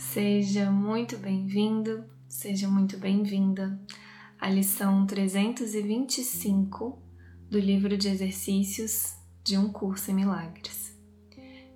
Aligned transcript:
Seja 0.00 0.70
muito 0.70 1.18
bem-vindo, 1.18 2.04
seja 2.26 2.66
muito 2.66 2.96
bem-vinda 2.96 3.78
à 4.40 4.48
lição 4.48 5.06
325 5.06 6.98
do 7.50 7.58
livro 7.58 7.98
de 7.98 8.08
exercícios 8.08 9.14
de 9.44 9.58
um 9.58 9.70
curso 9.70 10.10
em 10.10 10.14
milagres. 10.14 10.98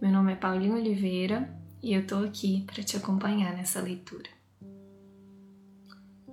Meu 0.00 0.10
nome 0.10 0.32
é 0.32 0.36
Paulinho 0.36 0.74
Oliveira 0.74 1.54
e 1.82 1.92
eu 1.92 2.06
tô 2.06 2.16
aqui 2.16 2.64
para 2.66 2.82
te 2.82 2.96
acompanhar 2.96 3.54
nessa 3.54 3.78
leitura. 3.80 4.30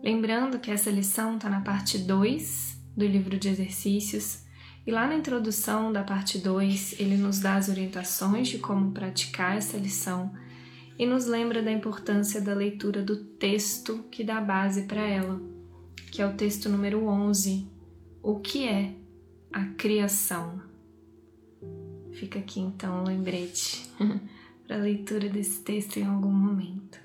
Lembrando 0.02 0.60
que 0.60 0.71
essa 0.71 0.89
lição 0.89 1.36
está 1.36 1.50
na 1.50 1.60
parte 1.60 1.98
2 1.98 2.82
do 2.96 3.05
livro 3.05 3.38
de 3.38 3.50
exercícios 3.50 4.46
e 4.88 4.92
lá 4.92 5.05
na 5.05 5.16
introdução 5.16 5.92
da 5.92 6.05
parte 6.05 6.38
2 6.38 7.02
ele 7.02 7.18
nos 7.18 7.42
dá 7.42 7.58
as 7.58 7.68
orientações 7.68 8.48
de 8.48 8.60
como 8.60 8.94
praticar 8.94 9.58
essa 9.58 9.78
lição 9.78 10.34
e 10.98 11.05
nos 11.05 11.26
lembra 11.26 11.62
da 11.62 11.71
importância 11.71 12.42
da 12.42 12.54
leitura 12.54 13.02
do 13.02 13.16
texto 13.16 14.04
que 14.11 14.24
dá 14.24 14.39
base 14.39 14.84
para 14.84 15.02
ela, 15.02 15.42
que 16.11 16.21
é 16.21 16.28
o 16.28 16.36
texto 16.36 16.70
número 16.70 17.06
11, 17.06 17.68
O 18.21 18.39
que 18.39 18.68
é 18.68 18.93
a 19.51 19.65
criação? 19.65 20.62
Fica 22.12 22.39
aqui 22.39 22.60
então 22.60 23.01
o 23.01 23.07
lembrete 23.07 23.89
para 24.68 24.75
a 24.75 24.79
leitura 24.79 25.28
desse 25.28 25.62
texto 25.62 25.98
em 25.98 26.06
algum 26.06 26.32
momento. 26.32 27.00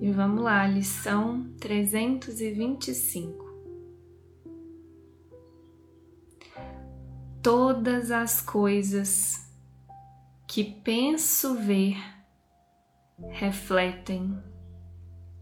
E 0.00 0.10
vamos 0.10 0.42
lá, 0.42 0.66
lição 0.66 1.50
325. 1.58 3.42
Todas 7.42 8.10
as 8.10 8.40
coisas 8.40 9.50
que 10.46 10.62
penso 10.62 11.54
ver 11.54 11.96
refletem 13.30 14.38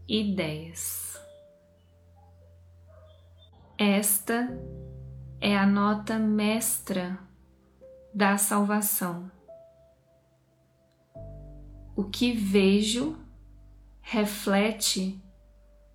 ideias. 0.07 1.19
Esta 3.77 4.49
é 5.39 5.57
a 5.57 5.65
nota 5.65 6.19
mestra 6.19 7.17
da 8.13 8.37
salvação. 8.37 9.31
O 11.95 12.03
que 12.03 12.31
vejo 12.31 13.17
reflete 14.01 15.21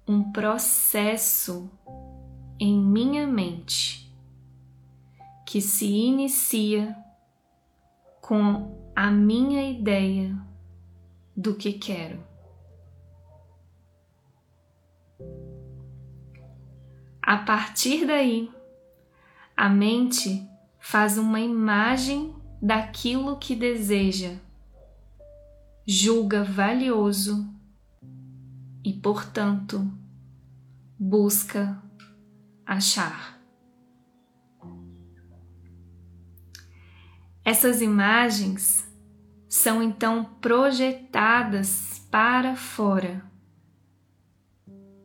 um 0.09 0.33
processo 0.33 1.71
em 2.59 2.79
minha 2.81 3.27
mente 3.27 4.07
que 5.45 5.61
se 5.61 5.87
inicia 5.87 6.97
com 8.21 8.91
a 8.95 9.11
minha 9.11 9.71
ideia 9.71 10.46
do 11.37 11.55
que 11.55 11.75
quero. 11.75 12.25
A 17.21 17.39
partir 17.39 18.07
daí, 18.07 18.51
a 19.57 19.69
mente 19.69 20.49
faz 20.79 21.19
uma 21.19 21.41
imagem 21.41 22.35
daquilo 22.63 23.37
que 23.37 23.55
deseja, 23.55 24.39
julga 25.87 26.45
valioso 26.45 27.53
e, 28.85 28.93
portanto, 28.93 29.91
busca 30.99 31.83
achar. 32.65 33.37
Essas 37.45 37.81
imagens 37.83 38.87
são 39.67 39.83
então 39.83 40.23
projetadas 40.41 41.99
para 42.09 42.55
fora, 42.55 43.21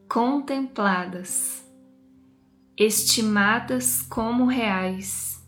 contempladas, 0.07 1.67
estimadas 2.77 4.03
como 4.03 4.45
reais 4.45 5.43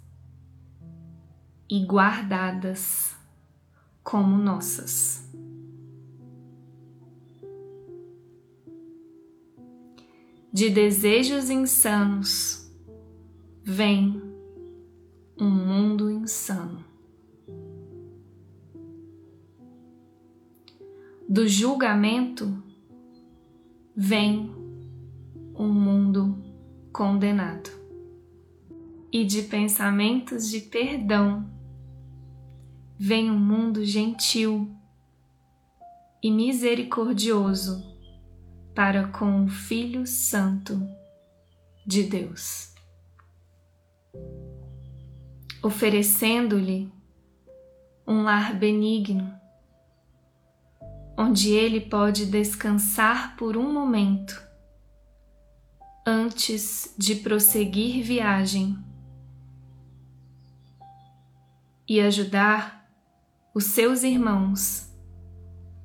e 1.69 1.85
guardadas 1.85 3.15
como 4.03 4.35
nossas. 4.35 5.31
De 10.51 10.71
desejos 10.71 11.51
insanos 11.51 12.67
vem 13.63 14.23
um 15.39 15.51
mundo 15.51 16.09
insano. 16.09 16.92
Do 21.33 21.47
julgamento 21.47 22.63
vem 23.95 24.53
um 25.55 25.67
mundo 25.67 26.37
condenado, 26.91 27.71
e 29.11 29.25
de 29.25 29.41
pensamentos 29.41 30.47
de 30.47 30.59
perdão 30.59 31.51
vem 32.99 33.31
um 33.31 33.39
mundo 33.39 33.83
gentil 33.83 34.71
e 36.21 36.29
misericordioso 36.29 37.83
para 38.75 39.07
com 39.07 39.45
o 39.45 39.47
Filho 39.47 40.05
Santo 40.05 40.87
de 41.83 42.03
Deus, 42.03 42.75
oferecendo-lhe 45.63 46.91
um 48.05 48.21
lar 48.21 48.53
benigno 48.53 49.41
onde 51.17 51.51
ele 51.51 51.81
pode 51.81 52.25
descansar 52.25 53.35
por 53.37 53.55
um 53.55 53.71
momento 53.71 54.41
antes 56.05 56.93
de 56.97 57.15
prosseguir 57.15 58.03
viagem 58.03 58.77
e 61.87 61.99
ajudar 62.01 62.89
os 63.53 63.65
seus 63.65 64.03
irmãos 64.03 64.91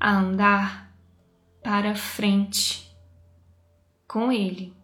a 0.01 0.13
andar 0.13 0.93
para 1.63 1.95
frente 1.95 2.89
com 4.07 4.33
ele, 4.33 4.75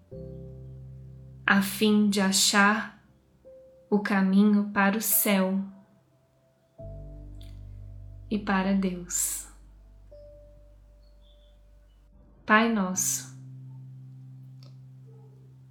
a 1.47 1.63
fim 1.63 2.11
de 2.11 2.21
achar 2.21 3.03
o 3.89 4.01
caminho 4.01 4.71
para 4.73 4.99
o 4.99 5.01
céu 5.01 5.59
e 8.31 8.39
para 8.39 8.75
Deus. 8.75 9.54
Pai 12.47 12.71
Nosso, 12.71 13.35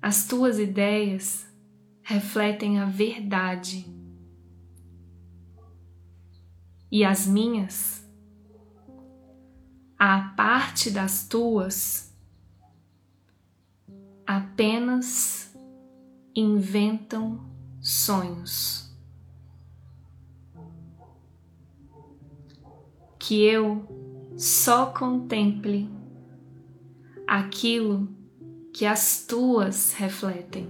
as 0.01 0.25
tuas 0.25 0.57
ideias 0.57 1.47
refletem 2.01 2.79
a 2.79 2.85
verdade 2.85 3.85
e 6.91 7.05
as 7.05 7.27
minhas, 7.27 8.03
a 9.99 10.33
parte 10.35 10.89
das 10.89 11.27
tuas, 11.27 12.11
apenas 14.25 15.55
inventam 16.35 17.39
sonhos. 17.79 18.91
Que 23.19 23.43
eu 23.43 24.33
só 24.35 24.87
contemple 24.87 26.02
aquilo 27.33 28.07
que 28.71 28.85
as 28.85 29.25
tuas 29.25 29.93
refletem, 29.93 30.69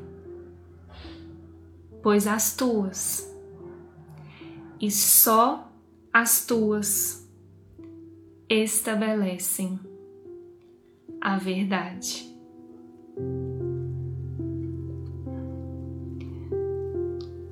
pois 2.01 2.25
as 2.25 2.55
tuas 2.55 3.29
e 4.79 4.89
só 4.89 5.69
as 6.13 6.45
tuas 6.45 7.29
estabelecem 8.49 9.77
a 11.19 11.35
verdade. 11.35 12.33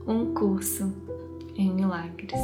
Um 0.08 0.34
curso 0.34 0.90
em 1.58 1.70
milagres. 1.74 2.40